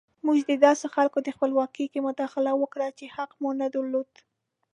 موږ 0.25 0.37
د 0.49 0.51
داسې 0.65 0.85
خلکو 0.95 1.17
په 1.25 1.31
خپلواکۍ 1.35 1.85
کې 1.91 1.99
مداخله 2.07 2.51
وکړه 2.61 2.87
چې 2.97 3.05
حق 3.15 3.31
مو 3.41 3.49
نه 3.61 3.67
درلود. 3.75 4.11